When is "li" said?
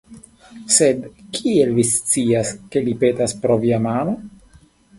2.89-2.97